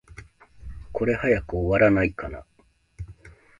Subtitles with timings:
[0.93, 2.43] これ、早く終わらないかな。